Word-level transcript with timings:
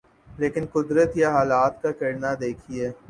لیکن 0.39 0.65
قدرت 0.73 1.17
یا 1.17 1.31
حالات 1.31 1.81
کا 1.81 1.91
کرنا 1.91 2.33
دیکھیے۔ 2.39 2.91